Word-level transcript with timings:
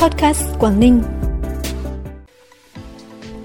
Podcast 0.00 0.42
Quảng 0.58 0.80
Ninh. 0.80 1.02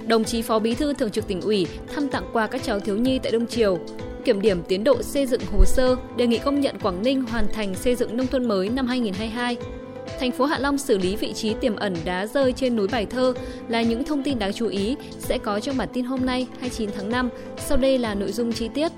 Đồng 0.07 0.23
chí 0.23 0.42
Phó 0.42 0.59
Bí 0.59 0.75
thư 0.75 0.93
Thường 0.93 1.09
trực 1.09 1.28
tỉnh 1.28 1.42
ủy 1.42 1.67
thăm 1.96 2.08
tặng 2.08 2.24
quà 2.33 2.47
các 2.47 2.63
cháu 2.63 2.79
thiếu 2.79 2.97
nhi 2.97 3.19
tại 3.19 3.31
Đông 3.31 3.47
Triều, 3.47 3.79
kiểm 4.25 4.42
điểm 4.42 4.63
tiến 4.67 4.83
độ 4.83 5.01
xây 5.01 5.25
dựng 5.25 5.41
hồ 5.51 5.65
sơ, 5.65 5.95
đề 6.17 6.27
nghị 6.27 6.37
công 6.37 6.61
nhận 6.61 6.79
Quảng 6.79 7.03
Ninh 7.03 7.21
hoàn 7.21 7.47
thành 7.53 7.75
xây 7.75 7.95
dựng 7.95 8.18
nông 8.18 8.27
thôn 8.27 8.47
mới 8.47 8.70
năm 8.70 8.88
2022. 8.88 9.57
Thành 10.20 10.31
phố 10.31 10.45
Hạ 10.45 10.57
Long 10.59 10.77
xử 10.77 10.97
lý 10.97 11.15
vị 11.15 11.33
trí 11.33 11.54
tiềm 11.54 11.75
ẩn 11.75 11.95
đá 12.05 12.27
rơi 12.27 12.54
trên 12.54 12.75
núi 12.75 12.87
Bài 12.87 13.05
Thơ 13.05 13.33
là 13.67 13.81
những 13.81 14.03
thông 14.03 14.23
tin 14.23 14.39
đáng 14.39 14.53
chú 14.53 14.67
ý 14.67 14.95
sẽ 15.19 15.37
có 15.37 15.59
trong 15.59 15.77
bản 15.77 15.89
tin 15.93 16.05
hôm 16.05 16.25
nay 16.25 16.47
29 16.59 16.89
tháng 16.97 17.09
5. 17.09 17.29
Sau 17.57 17.77
đây 17.77 17.97
là 17.97 18.15
nội 18.15 18.31
dung 18.31 18.53
chi 18.53 18.69
tiết. 18.73 18.91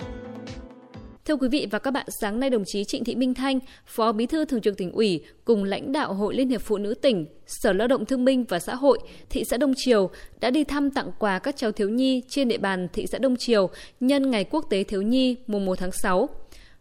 Thưa 1.27 1.35
quý 1.35 1.47
vị 1.47 1.67
và 1.71 1.79
các 1.79 1.91
bạn, 1.91 2.05
sáng 2.21 2.39
nay 2.39 2.49
đồng 2.49 2.63
chí 2.65 2.83
Trịnh 2.83 3.03
Thị 3.03 3.15
Minh 3.15 3.33
Thanh, 3.33 3.59
Phó 3.85 4.11
Bí 4.11 4.25
thư 4.25 4.45
Thường 4.45 4.61
trực 4.61 4.77
tỉnh 4.77 4.91
ủy 4.91 5.23
cùng 5.45 5.63
lãnh 5.63 5.91
đạo 5.91 6.13
Hội 6.13 6.35
Liên 6.35 6.49
hiệp 6.49 6.61
Phụ 6.61 6.77
nữ 6.77 6.93
tỉnh, 6.93 7.25
Sở 7.47 7.73
Lao 7.73 7.87
động 7.87 8.05
Thương 8.05 8.25
binh 8.25 8.43
và 8.43 8.59
Xã 8.59 8.75
hội, 8.75 8.99
thị 9.29 9.43
xã 9.49 9.57
Đông 9.57 9.73
Triều 9.77 10.09
đã 10.39 10.49
đi 10.49 10.63
thăm 10.63 10.91
tặng 10.91 11.11
quà 11.19 11.39
các 11.39 11.57
cháu 11.57 11.71
thiếu 11.71 11.89
nhi 11.89 12.21
trên 12.29 12.47
địa 12.47 12.57
bàn 12.57 12.87
thị 12.93 13.05
xã 13.11 13.18
Đông 13.18 13.35
Triều 13.35 13.69
nhân 13.99 14.32
Ngày 14.32 14.43
Quốc 14.43 14.65
tế 14.69 14.83
Thiếu 14.83 15.01
nhi 15.01 15.35
mùng 15.47 15.65
1 15.65 15.79
tháng 15.79 15.91
6. 15.91 16.29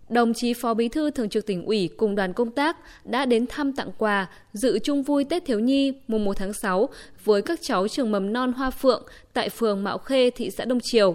Đồng 0.09 0.35
chí 0.35 0.55
Phó 0.55 0.75
Bí 0.75 0.89
thư 0.89 1.11
Thường 1.11 1.29
trực 1.29 1.47
tỉnh 1.47 1.65
ủy 1.65 1.89
cùng 1.97 2.15
đoàn 2.15 2.33
công 2.33 2.51
tác 2.51 2.77
đã 3.05 3.27
đến 3.27 3.47
thăm 3.47 3.73
tặng 3.73 3.91
quà, 3.99 4.27
dự 4.53 4.79
chung 4.79 5.03
vui 5.03 5.25
Tết 5.25 5.45
Thiếu 5.45 5.61
Nhi 5.61 5.93
mùng 6.09 6.25
1 6.25 6.37
tháng 6.37 6.53
6 6.53 6.89
với 7.25 7.43
các 7.43 7.59
cháu 7.63 7.89
trường 7.89 8.11
mầm 8.11 8.33
non 8.33 8.53
Hoa 8.53 8.71
Phượng 8.71 9.07
tại 9.33 9.49
phường 9.49 9.85
Mạo 9.85 9.99
Khê, 9.99 10.31
thị 10.31 10.51
xã 10.51 10.65
Đông 10.65 10.81
Triều. 10.83 11.15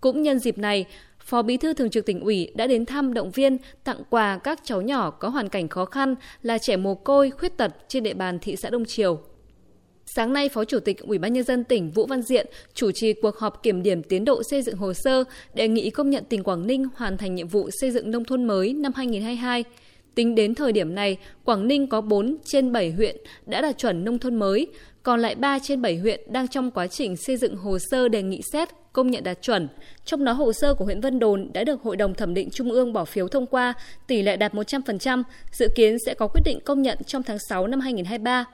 Cũng 0.00 0.22
nhân 0.22 0.38
dịp 0.38 0.58
này, 0.58 0.86
Phó 1.24 1.42
Bí 1.42 1.56
thư 1.56 1.74
Thường 1.74 1.90
trực 1.90 2.06
tỉnh 2.06 2.20
ủy 2.20 2.52
đã 2.54 2.66
đến 2.66 2.86
thăm 2.86 3.14
động 3.14 3.30
viên, 3.30 3.58
tặng 3.84 4.02
quà 4.10 4.38
các 4.44 4.60
cháu 4.64 4.82
nhỏ 4.82 5.10
có 5.10 5.28
hoàn 5.28 5.48
cảnh 5.48 5.68
khó 5.68 5.84
khăn 5.84 6.14
là 6.42 6.58
trẻ 6.58 6.76
mồ 6.76 6.94
côi, 6.94 7.30
khuyết 7.30 7.56
tật 7.56 7.72
trên 7.88 8.02
địa 8.02 8.14
bàn 8.14 8.38
thị 8.38 8.56
xã 8.56 8.70
Đông 8.70 8.84
Triều. 8.84 9.20
Sáng 10.06 10.32
nay, 10.32 10.48
Phó 10.48 10.64
Chủ 10.64 10.80
tịch 10.80 10.98
Ủy 10.98 11.18
ban 11.18 11.32
nhân 11.32 11.44
dân 11.44 11.64
tỉnh 11.64 11.90
Vũ 11.90 12.06
Văn 12.06 12.22
Diện 12.22 12.46
chủ 12.74 12.90
trì 12.92 13.12
cuộc 13.12 13.36
họp 13.38 13.62
kiểm 13.62 13.82
điểm 13.82 14.02
tiến 14.02 14.24
độ 14.24 14.42
xây 14.42 14.62
dựng 14.62 14.76
hồ 14.76 14.94
sơ 14.94 15.24
đề 15.54 15.68
nghị 15.68 15.90
công 15.90 16.10
nhận 16.10 16.24
tỉnh 16.24 16.42
Quảng 16.42 16.66
Ninh 16.66 16.84
hoàn 16.96 17.16
thành 17.16 17.34
nhiệm 17.34 17.48
vụ 17.48 17.70
xây 17.80 17.90
dựng 17.90 18.10
nông 18.10 18.24
thôn 18.24 18.44
mới 18.44 18.72
năm 18.72 18.92
2022. 18.96 19.64
Tính 20.14 20.34
đến 20.34 20.54
thời 20.54 20.72
điểm 20.72 20.94
này, 20.94 21.16
Quảng 21.44 21.68
Ninh 21.68 21.86
có 21.86 22.00
4 22.00 22.36
trên 22.44 22.72
7 22.72 22.90
huyện 22.90 23.16
đã 23.46 23.60
đạt 23.60 23.78
chuẩn 23.78 24.04
nông 24.04 24.18
thôn 24.18 24.34
mới, 24.34 24.66
còn 25.02 25.20
lại 25.20 25.34
3 25.34 25.58
trên 25.58 25.82
7 25.82 25.96
huyện 25.96 26.20
đang 26.32 26.48
trong 26.48 26.70
quá 26.70 26.86
trình 26.86 27.16
xây 27.16 27.36
dựng 27.36 27.56
hồ 27.56 27.78
sơ 27.78 28.08
đề 28.08 28.22
nghị 28.22 28.40
xét 28.52 28.68
công 28.92 29.10
nhận 29.10 29.24
đạt 29.24 29.42
chuẩn. 29.42 29.68
Trong 30.04 30.24
đó 30.24 30.32
hồ 30.32 30.52
sơ 30.52 30.74
của 30.74 30.84
huyện 30.84 31.00
Vân 31.00 31.18
Đồn 31.18 31.50
đã 31.52 31.64
được 31.64 31.82
Hội 31.82 31.96
đồng 31.96 32.14
thẩm 32.14 32.34
định 32.34 32.50
Trung 32.50 32.70
ương 32.70 32.92
bỏ 32.92 33.04
phiếu 33.04 33.28
thông 33.28 33.46
qua, 33.46 33.74
tỷ 34.06 34.22
lệ 34.22 34.36
đạt 34.36 34.54
100%, 34.54 35.22
dự 35.52 35.68
kiến 35.74 35.96
sẽ 36.06 36.14
có 36.14 36.28
quyết 36.28 36.42
định 36.44 36.58
công 36.64 36.82
nhận 36.82 36.98
trong 37.06 37.22
tháng 37.22 37.38
6 37.48 37.66
năm 37.66 37.80
2023. 37.80 38.44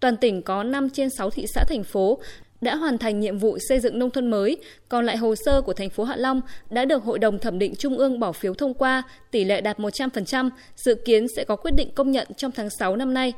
Toàn 0.00 0.16
tỉnh 0.16 0.42
có 0.42 0.62
5 0.62 0.90
trên 0.90 1.10
6 1.10 1.30
thị 1.30 1.46
xã 1.54 1.64
thành 1.64 1.84
phố 1.84 2.18
đã 2.60 2.76
hoàn 2.76 2.98
thành 2.98 3.20
nhiệm 3.20 3.38
vụ 3.38 3.58
xây 3.68 3.80
dựng 3.80 3.98
nông 3.98 4.10
thôn 4.10 4.30
mới, 4.30 4.56
còn 4.88 5.06
lại 5.06 5.16
hồ 5.16 5.34
sơ 5.34 5.60
của 5.60 5.72
thành 5.72 5.90
phố 5.90 6.04
Hạ 6.04 6.16
Long 6.16 6.40
đã 6.70 6.84
được 6.84 7.04
Hội 7.04 7.18
đồng 7.18 7.38
thẩm 7.38 7.58
định 7.58 7.74
Trung 7.74 7.98
ương 7.98 8.20
bỏ 8.20 8.32
phiếu 8.32 8.54
thông 8.54 8.74
qua, 8.74 9.02
tỷ 9.30 9.44
lệ 9.44 9.60
đạt 9.60 9.78
100%, 9.78 10.50
dự 10.76 10.94
kiến 10.94 11.26
sẽ 11.36 11.44
có 11.44 11.56
quyết 11.56 11.74
định 11.74 11.90
công 11.94 12.10
nhận 12.10 12.28
trong 12.36 12.52
tháng 12.52 12.70
6 12.70 12.96
năm 12.96 13.14
nay. 13.14 13.32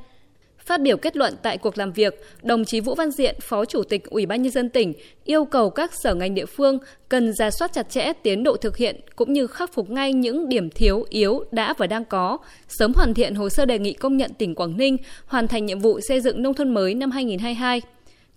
Phát 0.65 0.81
biểu 0.81 0.97
kết 0.97 1.17
luận 1.17 1.35
tại 1.43 1.59
cuộc 1.59 1.79
làm 1.79 1.93
việc, 1.93 2.21
đồng 2.43 2.65
chí 2.65 2.81
Vũ 2.81 2.95
Văn 2.95 3.11
Diện, 3.11 3.37
Phó 3.41 3.65
Chủ 3.65 3.83
tịch 3.83 4.11
Ủy 4.11 4.27
ban 4.27 4.43
nhân 4.43 4.53
dân 4.53 4.69
tỉnh 4.69 4.93
yêu 5.25 5.45
cầu 5.45 5.71
các 5.71 5.91
sở 5.95 6.15
ngành 6.15 6.35
địa 6.35 6.47
phương 6.47 6.79
cần 7.09 7.33
ra 7.33 7.51
soát 7.51 7.73
chặt 7.73 7.91
chẽ 7.91 8.13
tiến 8.23 8.43
độ 8.43 8.57
thực 8.57 8.77
hiện 8.77 9.01
cũng 9.17 9.33
như 9.33 9.47
khắc 9.47 9.73
phục 9.73 9.91
ngay 9.91 10.13
những 10.13 10.49
điểm 10.49 10.71
thiếu 10.71 11.05
yếu 11.09 11.45
đã 11.51 11.75
và 11.79 11.87
đang 11.87 12.05
có, 12.05 12.39
sớm 12.69 12.93
hoàn 12.95 13.15
thiện 13.15 13.35
hồ 13.35 13.49
sơ 13.49 13.65
đề 13.65 13.79
nghị 13.79 13.93
công 13.93 14.17
nhận 14.17 14.35
tỉnh 14.35 14.55
Quảng 14.55 14.77
Ninh 14.77 14.97
hoàn 15.27 15.49
thành 15.49 15.67
nhiệm 15.67 15.79
vụ 15.79 16.01
xây 16.01 16.21
dựng 16.21 16.43
nông 16.43 16.55
thôn 16.55 16.75
mới 16.75 16.95
năm 16.95 17.11
2022. 17.11 17.83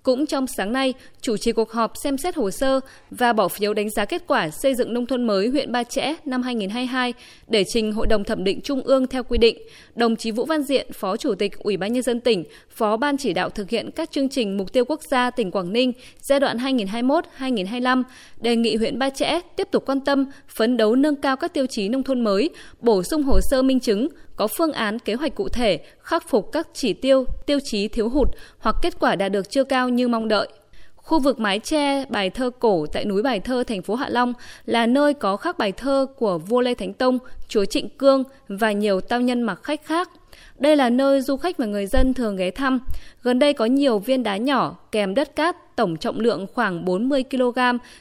Cũng 0.06 0.25
trong 0.25 0.48
sáng 0.48 0.73
nay, 0.73 0.94
chủ 1.22 1.38
trì 1.38 1.52
cuộc 1.52 1.72
họp 1.72 1.98
xem 2.03 2.17
xét 2.17 2.36
hồ 2.36 2.52
sơ 2.52 2.80
và 3.11 3.34
bỏ 3.34 3.48
phiếu 3.48 3.73
đánh 3.73 3.89
giá 3.89 4.06
kết 4.06 4.23
quả 4.28 4.50
xây 4.50 4.76
dựng 4.76 4.93
nông 4.93 5.05
thôn 5.05 5.23
mới 5.23 5.48
huyện 5.48 5.71
Ba 5.71 5.83
Chẽ 5.83 6.16
năm 6.26 6.42
2022 6.42 7.14
để 7.48 7.64
trình 7.64 7.92
Hội 7.92 8.08
đồng 8.08 8.23
thẩm 8.23 8.44
định 8.44 8.61
Trung 8.61 8.82
ương 8.82 9.08
theo 9.08 9.23
quy 9.23 9.38
định. 9.38 9.58
Đồng 9.95 10.15
chí 10.15 10.32
Vũ 10.32 10.45
Văn 10.45 10.64
Diện, 10.64 10.92
Phó 10.94 11.17
Chủ 11.17 11.36
tịch 11.36 11.60
Ủy 11.60 11.77
ban 11.77 11.94
nhân 11.94 12.04
dân 12.04 12.20
tỉnh, 12.20 12.44
Phó 12.70 12.98
ban 12.98 13.17
chỉ 13.17 13.33
đạo 13.33 13.49
thực 13.49 13.70
hiện 13.70 13.92
các 13.92 14.11
chương 14.11 14.30
trình 14.30 14.58
mục 14.58 14.73
tiêu 14.73 14.86
quốc 14.86 15.02
gia 15.10 15.30
tỉnh 15.30 15.52
Quảng 15.52 15.73
Ninh 15.73 15.92
giai 16.21 16.39
đoạn 16.39 16.58
2021-2025 16.58 18.04
đề 18.42 18.55
nghị 18.55 18.76
huyện 18.76 18.99
Ba 18.99 19.10
Chẽ 19.10 19.39
tiếp 19.55 19.67
tục 19.71 19.83
quan 19.86 19.99
tâm 19.99 20.26
phấn 20.48 20.77
đấu 20.77 20.95
nâng 20.95 21.15
cao 21.15 21.36
các 21.38 21.54
tiêu 21.54 21.65
chí 21.67 21.89
nông 21.89 22.04
thôn 22.04 22.21
mới, 22.21 22.49
bổ 22.80 23.04
sung 23.04 23.23
hồ 23.23 23.39
sơ 23.42 23.61
minh 23.61 23.80
chứng, 23.80 24.08
có 24.35 24.47
phương 24.47 24.71
án 24.71 24.99
kế 24.99 25.13
hoạch 25.13 25.35
cụ 25.35 25.49
thể 25.49 25.79
khắc 25.99 26.29
phục 26.29 26.51
các 26.51 26.67
chỉ 26.73 26.93
tiêu, 26.93 27.25
tiêu 27.45 27.59
chí 27.63 27.87
thiếu 27.87 28.09
hụt 28.09 28.27
hoặc 28.59 28.75
kết 28.81 28.99
quả 28.99 29.15
đạt 29.15 29.31
được 29.31 29.49
chưa 29.49 29.63
cao 29.63 29.89
như 29.89 30.07
mong 30.07 30.27
đợi. 30.27 30.47
Khu 30.95 31.19
vực 31.19 31.39
mái 31.39 31.59
tre 31.59 32.05
bài 32.09 32.29
thơ 32.29 32.49
cổ 32.59 32.85
tại 32.85 33.05
núi 33.05 33.21
Bài 33.21 33.39
Thơ, 33.39 33.63
thành 33.63 33.81
phố 33.81 33.95
Hạ 33.95 34.09
Long 34.09 34.33
là 34.65 34.85
nơi 34.85 35.13
có 35.13 35.37
khắc 35.37 35.57
bài 35.57 35.71
thơ 35.71 36.05
của 36.17 36.37
vua 36.37 36.61
Lê 36.61 36.73
Thánh 36.73 36.93
Tông, 36.93 37.19
chúa 37.47 37.65
Trịnh 37.65 37.89
Cương 37.89 38.23
và 38.47 38.71
nhiều 38.71 39.01
tao 39.01 39.21
nhân 39.21 39.41
mặc 39.41 39.59
khách 39.63 39.85
khác. 39.85 40.09
Đây 40.57 40.75
là 40.75 40.89
nơi 40.89 41.21
du 41.21 41.37
khách 41.37 41.57
và 41.57 41.65
người 41.65 41.87
dân 41.87 42.13
thường 42.13 42.35
ghé 42.35 42.52
thăm. 42.52 42.79
Gần 43.23 43.39
đây 43.39 43.53
có 43.53 43.65
nhiều 43.65 43.99
viên 43.99 44.23
đá 44.23 44.37
nhỏ 44.37 44.77
kèm 44.91 45.15
đất 45.15 45.35
cát 45.35 45.75
tổng 45.75 45.97
trọng 45.97 46.19
lượng 46.19 46.47
khoảng 46.53 46.85
40 46.85 47.23
kg 47.31 47.59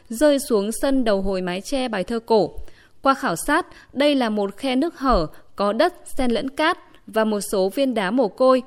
rơi 0.09 0.39
xuống 0.39 0.71
sân 0.73 1.05
đầu 1.05 1.23
hồi 1.23 1.43
mái 1.43 1.61
tre 1.61 1.89
bài 1.89 2.05
thơ 2.05 2.19
cổ. 2.27 2.55
Qua 3.03 3.15
khảo 3.15 3.37
sát, 3.37 3.67
đây 3.93 4.15
là 4.15 4.31
một 4.31 4.57
khe 4.57 4.77
nước 4.77 4.99
hở 4.99 5.27
có 5.57 5.73
đất 5.73 5.95
xen 6.19 6.31
lẫn 6.31 6.49
cát 6.49 6.79
và 7.07 7.25
một 7.25 7.41
số 7.41 7.69
viên 7.69 7.95
đá 7.95 8.11
mồ 8.11 8.29
côi. 8.29 8.63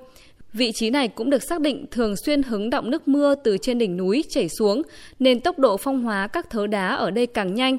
Vị 0.54 0.72
trí 0.76 0.90
này 0.90 1.08
cũng 1.08 1.30
được 1.30 1.44
xác 1.44 1.62
định 1.62 1.86
thường 1.92 2.16
xuyên 2.26 2.44
hứng 2.44 2.70
động 2.70 2.92
nước 2.92 3.08
mưa 3.08 3.36
từ 3.44 3.58
trên 3.62 3.78
đỉnh 3.78 3.98
núi 3.98 4.24
chảy 4.30 4.50
xuống, 4.50 4.82
nên 5.20 5.40
tốc 5.40 5.60
độ 5.60 5.78
phong 5.78 6.04
hóa 6.04 6.28
các 6.28 6.50
thớ 6.50 6.68
đá 6.68 6.88
ở 6.88 7.12
đây 7.12 7.28
càng 7.28 7.54
nhanh. 7.54 7.78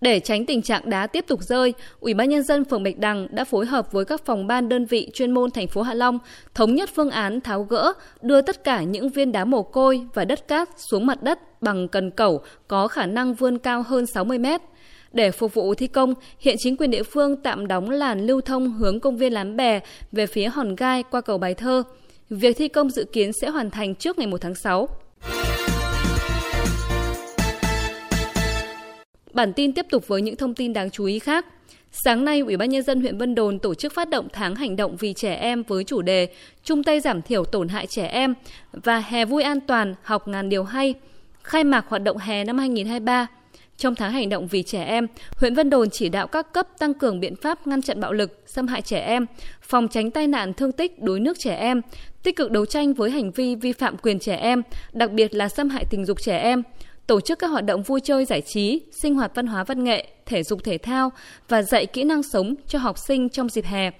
Để 0.00 0.20
tránh 0.20 0.46
tình 0.46 0.62
trạng 0.62 0.90
đá 0.90 1.06
tiếp 1.06 1.24
tục 1.28 1.42
rơi, 1.42 1.74
Ủy 2.00 2.14
ban 2.14 2.28
nhân 2.28 2.42
dân 2.42 2.64
phường 2.64 2.82
Bạch 2.82 2.98
Đằng 2.98 3.26
đã 3.30 3.44
phối 3.44 3.66
hợp 3.66 3.92
với 3.92 4.04
các 4.04 4.24
phòng 4.24 4.46
ban 4.46 4.68
đơn 4.68 4.86
vị 4.86 5.10
chuyên 5.14 5.30
môn 5.30 5.50
thành 5.50 5.68
phố 5.68 5.82
Hạ 5.82 5.94
Long 5.94 6.18
thống 6.54 6.74
nhất 6.74 6.90
phương 6.94 7.10
án 7.10 7.40
tháo 7.40 7.62
gỡ, 7.62 7.92
đưa 8.22 8.40
tất 8.40 8.64
cả 8.64 8.82
những 8.82 9.08
viên 9.08 9.32
đá 9.32 9.44
mồ 9.44 9.62
côi 9.62 10.06
và 10.14 10.24
đất 10.24 10.48
cát 10.48 10.68
xuống 10.90 11.06
mặt 11.06 11.22
đất 11.22 11.62
bằng 11.62 11.88
cần 11.88 12.10
cẩu 12.10 12.40
có 12.68 12.88
khả 12.88 13.06
năng 13.06 13.34
vươn 13.34 13.58
cao 13.58 13.82
hơn 13.82 14.06
60 14.06 14.38
mét. 14.38 14.60
Để 15.12 15.30
phục 15.30 15.54
vụ 15.54 15.74
thi 15.74 15.86
công, 15.86 16.14
hiện 16.40 16.56
chính 16.58 16.76
quyền 16.76 16.90
địa 16.90 17.02
phương 17.02 17.36
tạm 17.36 17.66
đóng 17.66 17.90
làn 17.90 18.26
lưu 18.26 18.40
thông 18.40 18.72
hướng 18.72 19.00
công 19.00 19.16
viên 19.16 19.32
Lán 19.32 19.56
Bè 19.56 19.80
về 20.12 20.26
phía 20.26 20.48
Hòn 20.48 20.76
Gai 20.76 21.02
qua 21.02 21.20
cầu 21.20 21.38
Bài 21.38 21.54
Thơ. 21.54 21.82
Việc 22.30 22.56
thi 22.56 22.68
công 22.68 22.90
dự 22.90 23.04
kiến 23.04 23.30
sẽ 23.40 23.48
hoàn 23.48 23.70
thành 23.70 23.94
trước 23.94 24.18
ngày 24.18 24.26
1 24.26 24.40
tháng 24.40 24.54
6. 24.54 24.88
Bản 29.32 29.52
tin 29.52 29.72
tiếp 29.72 29.86
tục 29.90 30.08
với 30.08 30.22
những 30.22 30.36
thông 30.36 30.54
tin 30.54 30.72
đáng 30.72 30.90
chú 30.90 31.04
ý 31.04 31.18
khác. 31.18 31.46
Sáng 31.92 32.24
nay, 32.24 32.40
Ủy 32.40 32.56
ban 32.56 32.70
nhân 32.70 32.82
dân 32.82 33.00
huyện 33.00 33.18
Vân 33.18 33.34
Đồn 33.34 33.58
tổ 33.58 33.74
chức 33.74 33.92
phát 33.94 34.08
động 34.08 34.28
tháng 34.32 34.54
hành 34.54 34.76
động 34.76 34.96
vì 34.96 35.12
trẻ 35.12 35.34
em 35.34 35.62
với 35.62 35.84
chủ 35.84 36.02
đề 36.02 36.28
chung 36.64 36.84
tay 36.84 37.00
giảm 37.00 37.22
thiểu 37.22 37.44
tổn 37.44 37.68
hại 37.68 37.86
trẻ 37.86 38.06
em 38.06 38.34
và 38.72 38.98
hè 38.98 39.24
vui 39.24 39.42
an 39.42 39.60
toàn, 39.60 39.94
học 40.02 40.28
ngàn 40.28 40.48
điều 40.48 40.64
hay. 40.64 40.94
Khai 41.42 41.64
mạc 41.64 41.84
hoạt 41.88 42.02
động 42.02 42.16
hè 42.16 42.44
năm 42.44 42.58
2023, 42.58 43.26
trong 43.78 43.94
tháng 43.94 44.12
hành 44.12 44.28
động 44.28 44.46
vì 44.46 44.62
trẻ 44.62 44.84
em, 44.84 45.06
huyện 45.36 45.54
Vân 45.54 45.70
Đồn 45.70 45.90
chỉ 45.90 46.08
đạo 46.08 46.26
các 46.26 46.52
cấp 46.52 46.66
tăng 46.78 46.94
cường 46.94 47.20
biện 47.20 47.36
pháp 47.36 47.66
ngăn 47.66 47.82
chặn 47.82 48.00
bạo 48.00 48.12
lực, 48.12 48.42
xâm 48.46 48.66
hại 48.66 48.82
trẻ 48.82 49.00
em, 49.00 49.26
phòng 49.62 49.88
tránh 49.88 50.10
tai 50.10 50.26
nạn 50.26 50.54
thương 50.54 50.72
tích 50.72 51.02
đuối 51.02 51.20
nước 51.20 51.38
trẻ 51.38 51.54
em, 51.54 51.80
tích 52.22 52.36
cực 52.36 52.50
đấu 52.50 52.66
tranh 52.66 52.94
với 52.94 53.10
hành 53.10 53.30
vi 53.30 53.54
vi 53.54 53.72
phạm 53.72 53.96
quyền 53.96 54.18
trẻ 54.18 54.36
em, 54.36 54.62
đặc 54.92 55.10
biệt 55.12 55.34
là 55.34 55.48
xâm 55.48 55.68
hại 55.68 55.84
tình 55.90 56.04
dục 56.04 56.22
trẻ 56.22 56.38
em, 56.38 56.62
tổ 57.06 57.20
chức 57.20 57.38
các 57.38 57.46
hoạt 57.46 57.64
động 57.64 57.82
vui 57.82 58.00
chơi 58.00 58.24
giải 58.24 58.40
trí, 58.40 58.80
sinh 59.02 59.14
hoạt 59.14 59.32
văn 59.34 59.46
hóa 59.46 59.64
văn 59.64 59.84
nghệ, 59.84 60.06
thể 60.26 60.42
dục 60.42 60.64
thể 60.64 60.78
thao 60.78 61.12
và 61.48 61.62
dạy 61.62 61.86
kỹ 61.86 62.04
năng 62.04 62.22
sống 62.22 62.54
cho 62.66 62.78
học 62.78 62.96
sinh 62.98 63.28
trong 63.28 63.48
dịp 63.48 63.64
hè, 63.64 63.90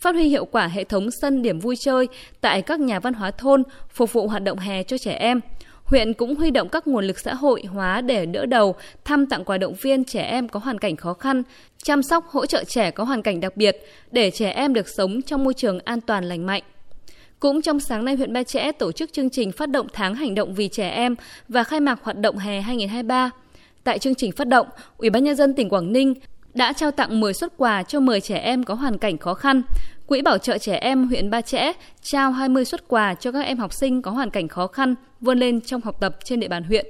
phát 0.00 0.14
huy 0.14 0.28
hiệu 0.28 0.44
quả 0.44 0.66
hệ 0.66 0.84
thống 0.84 1.08
sân 1.22 1.42
điểm 1.42 1.58
vui 1.58 1.76
chơi 1.76 2.08
tại 2.40 2.62
các 2.62 2.80
nhà 2.80 3.00
văn 3.00 3.14
hóa 3.14 3.30
thôn 3.30 3.62
phục 3.88 4.12
vụ 4.12 4.28
hoạt 4.28 4.42
động 4.42 4.58
hè 4.58 4.82
cho 4.82 4.98
trẻ 4.98 5.12
em– 5.12 5.40
Huyện 5.88 6.14
cũng 6.14 6.34
huy 6.34 6.50
động 6.50 6.68
các 6.68 6.86
nguồn 6.86 7.04
lực 7.04 7.18
xã 7.18 7.34
hội 7.34 7.62
hóa 7.64 8.00
để 8.00 8.26
đỡ 8.26 8.46
đầu, 8.46 8.74
thăm 9.04 9.26
tặng 9.26 9.44
quà 9.44 9.58
động 9.58 9.74
viên 9.74 10.04
trẻ 10.04 10.22
em 10.22 10.48
có 10.48 10.60
hoàn 10.60 10.78
cảnh 10.78 10.96
khó 10.96 11.14
khăn, 11.14 11.42
chăm 11.82 12.02
sóc 12.02 12.28
hỗ 12.28 12.46
trợ 12.46 12.64
trẻ 12.64 12.90
có 12.90 13.04
hoàn 13.04 13.22
cảnh 13.22 13.40
đặc 13.40 13.56
biệt 13.56 13.76
để 14.10 14.30
trẻ 14.30 14.50
em 14.50 14.74
được 14.74 14.88
sống 14.88 15.22
trong 15.22 15.44
môi 15.44 15.54
trường 15.54 15.80
an 15.84 16.00
toàn 16.00 16.24
lành 16.24 16.46
mạnh. 16.46 16.62
Cũng 17.40 17.62
trong 17.62 17.80
sáng 17.80 18.04
nay, 18.04 18.16
huyện 18.16 18.32
Ba 18.32 18.42
Chẽ 18.42 18.72
tổ 18.72 18.92
chức 18.92 19.12
chương 19.12 19.30
trình 19.30 19.52
phát 19.52 19.70
động 19.70 19.86
tháng 19.92 20.14
hành 20.14 20.34
động 20.34 20.54
vì 20.54 20.68
trẻ 20.68 20.88
em 20.88 21.14
và 21.48 21.64
khai 21.64 21.80
mạc 21.80 21.98
hoạt 22.02 22.18
động 22.18 22.38
hè 22.38 22.60
2023. 22.60 23.30
Tại 23.84 23.98
chương 23.98 24.14
trình 24.14 24.32
phát 24.32 24.48
động, 24.48 24.66
Ủy 24.98 25.10
ban 25.10 25.24
nhân 25.24 25.36
dân 25.36 25.54
tỉnh 25.54 25.68
Quảng 25.68 25.92
Ninh 25.92 26.14
đã 26.54 26.72
trao 26.72 26.90
tặng 26.90 27.20
10 27.20 27.34
xuất 27.34 27.52
quà 27.56 27.82
cho 27.82 28.00
10 28.00 28.20
trẻ 28.20 28.38
em 28.38 28.64
có 28.64 28.74
hoàn 28.74 28.98
cảnh 28.98 29.18
khó 29.18 29.34
khăn. 29.34 29.62
Quỹ 30.08 30.22
bảo 30.22 30.38
trợ 30.38 30.58
trẻ 30.58 30.76
em 30.76 31.08
huyện 31.08 31.30
Ba 31.30 31.40
Chẽ 31.40 31.72
trao 32.02 32.32
20 32.32 32.64
xuất 32.64 32.88
quà 32.88 33.14
cho 33.14 33.32
các 33.32 33.40
em 33.40 33.58
học 33.58 33.72
sinh 33.72 34.02
có 34.02 34.10
hoàn 34.10 34.30
cảnh 34.30 34.48
khó 34.48 34.66
khăn 34.66 34.94
vươn 35.20 35.38
lên 35.38 35.60
trong 35.60 35.80
học 35.80 36.00
tập 36.00 36.16
trên 36.24 36.40
địa 36.40 36.48
bàn 36.48 36.62
huyện. 36.62 36.86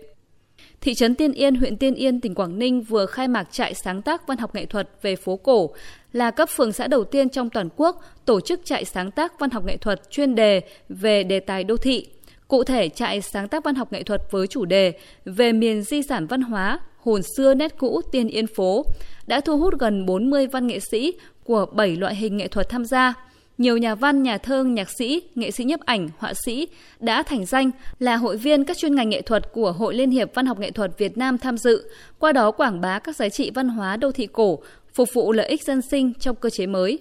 Thị 0.80 0.94
trấn 0.94 1.14
Tiên 1.14 1.32
Yên, 1.32 1.54
huyện 1.54 1.76
Tiên 1.76 1.94
Yên, 1.94 2.20
tỉnh 2.20 2.34
Quảng 2.34 2.58
Ninh 2.58 2.82
vừa 2.82 3.06
khai 3.06 3.28
mạc 3.28 3.52
trại 3.52 3.74
sáng 3.74 4.02
tác 4.02 4.26
văn 4.26 4.38
học 4.38 4.54
nghệ 4.54 4.66
thuật 4.66 4.88
về 5.02 5.16
phố 5.16 5.36
cổ 5.36 5.74
là 6.12 6.30
cấp 6.30 6.48
phường 6.56 6.72
xã 6.72 6.86
đầu 6.86 7.04
tiên 7.04 7.28
trong 7.28 7.50
toàn 7.50 7.68
quốc 7.76 8.02
tổ 8.24 8.40
chức 8.40 8.60
trại 8.64 8.84
sáng 8.84 9.10
tác 9.10 9.38
văn 9.38 9.50
học 9.50 9.64
nghệ 9.64 9.76
thuật 9.76 10.10
chuyên 10.10 10.34
đề 10.34 10.60
về 10.88 11.22
đề 11.22 11.40
tài 11.40 11.64
đô 11.64 11.76
thị. 11.76 12.06
Cụ 12.48 12.64
thể, 12.64 12.88
trại 12.88 13.20
sáng 13.20 13.48
tác 13.48 13.64
văn 13.64 13.74
học 13.74 13.92
nghệ 13.92 14.02
thuật 14.02 14.22
với 14.30 14.46
chủ 14.46 14.64
đề 14.64 14.92
về 15.24 15.52
miền 15.52 15.82
di 15.82 16.02
sản 16.02 16.26
văn 16.26 16.42
hóa, 16.42 16.78
hồn 17.08 17.22
xưa 17.36 17.54
nét 17.54 17.78
cũ 17.78 18.00
tiên 18.12 18.28
yên 18.28 18.46
phố 18.46 18.84
đã 19.26 19.40
thu 19.40 19.58
hút 19.58 19.74
gần 19.78 20.06
40 20.06 20.46
văn 20.46 20.66
nghệ 20.66 20.78
sĩ 20.90 21.12
của 21.44 21.66
7 21.72 21.96
loại 21.96 22.14
hình 22.14 22.36
nghệ 22.36 22.48
thuật 22.48 22.68
tham 22.68 22.84
gia. 22.84 23.14
Nhiều 23.58 23.76
nhà 23.76 23.94
văn, 23.94 24.22
nhà 24.22 24.38
thơ, 24.38 24.64
nhạc 24.64 24.88
sĩ, 24.98 25.22
nghệ 25.34 25.50
sĩ 25.50 25.64
nhiếp 25.64 25.80
ảnh, 25.80 26.08
họa 26.18 26.32
sĩ 26.44 26.68
đã 27.00 27.22
thành 27.22 27.46
danh 27.46 27.70
là 27.98 28.16
hội 28.16 28.36
viên 28.36 28.64
các 28.64 28.76
chuyên 28.76 28.94
ngành 28.94 29.08
nghệ 29.08 29.22
thuật 29.22 29.52
của 29.52 29.72
Hội 29.72 29.94
Liên 29.94 30.10
hiệp 30.10 30.34
Văn 30.34 30.46
học 30.46 30.58
Nghệ 30.58 30.70
thuật 30.70 30.98
Việt 30.98 31.18
Nam 31.18 31.38
tham 31.38 31.58
dự, 31.58 31.90
qua 32.18 32.32
đó 32.32 32.50
quảng 32.50 32.80
bá 32.80 32.98
các 32.98 33.16
giá 33.16 33.28
trị 33.28 33.50
văn 33.54 33.68
hóa 33.68 33.96
đô 33.96 34.12
thị 34.12 34.26
cổ, 34.26 34.58
phục 34.94 35.08
vụ 35.12 35.32
lợi 35.32 35.48
ích 35.48 35.62
dân 35.62 35.80
sinh 35.90 36.12
trong 36.20 36.36
cơ 36.36 36.50
chế 36.50 36.66
mới. 36.66 36.98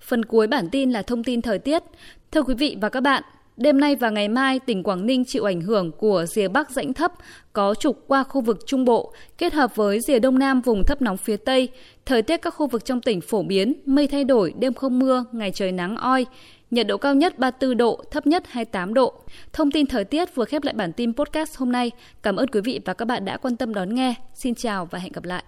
Phần 0.00 0.24
cuối 0.24 0.46
bản 0.46 0.68
tin 0.72 0.90
là 0.90 1.02
thông 1.02 1.24
tin 1.24 1.42
thời 1.42 1.58
tiết. 1.58 1.82
Thưa 2.30 2.42
quý 2.42 2.54
vị 2.54 2.76
và 2.80 2.88
các 2.88 3.00
bạn, 3.00 3.22
Đêm 3.56 3.80
nay 3.80 3.96
và 3.96 4.10
ngày 4.10 4.28
mai, 4.28 4.58
tỉnh 4.58 4.82
Quảng 4.82 5.06
Ninh 5.06 5.24
chịu 5.24 5.44
ảnh 5.44 5.60
hưởng 5.60 5.92
của 5.92 6.24
rìa 6.28 6.48
Bắc 6.48 6.70
rãnh 6.70 6.92
thấp 6.92 7.12
có 7.52 7.74
trục 7.74 8.04
qua 8.06 8.24
khu 8.24 8.40
vực 8.40 8.58
Trung 8.66 8.84
Bộ, 8.84 9.12
kết 9.38 9.52
hợp 9.52 9.76
với 9.76 10.00
rìa 10.00 10.18
Đông 10.18 10.38
Nam 10.38 10.60
vùng 10.60 10.84
thấp 10.84 11.02
nóng 11.02 11.16
phía 11.16 11.36
Tây. 11.36 11.68
Thời 12.06 12.22
tiết 12.22 12.36
các 12.42 12.50
khu 12.50 12.66
vực 12.66 12.84
trong 12.84 13.00
tỉnh 13.00 13.20
phổ 13.20 13.42
biến, 13.42 13.74
mây 13.86 14.06
thay 14.06 14.24
đổi, 14.24 14.54
đêm 14.58 14.74
không 14.74 14.98
mưa, 14.98 15.24
ngày 15.32 15.50
trời 15.50 15.72
nắng 15.72 15.96
oi. 15.96 16.26
Nhiệt 16.70 16.86
độ 16.86 16.96
cao 16.96 17.14
nhất 17.14 17.38
34 17.38 17.76
độ, 17.76 18.04
thấp 18.10 18.26
nhất 18.26 18.44
28 18.46 18.94
độ. 18.94 19.14
Thông 19.52 19.70
tin 19.70 19.86
thời 19.86 20.04
tiết 20.04 20.34
vừa 20.34 20.44
khép 20.44 20.64
lại 20.64 20.74
bản 20.74 20.92
tin 20.92 21.14
podcast 21.14 21.56
hôm 21.56 21.72
nay. 21.72 21.90
Cảm 22.22 22.36
ơn 22.36 22.48
quý 22.48 22.60
vị 22.60 22.80
và 22.84 22.94
các 22.94 23.04
bạn 23.04 23.24
đã 23.24 23.36
quan 23.36 23.56
tâm 23.56 23.74
đón 23.74 23.94
nghe. 23.94 24.14
Xin 24.34 24.54
chào 24.54 24.86
và 24.86 24.98
hẹn 24.98 25.12
gặp 25.12 25.24
lại. 25.24 25.44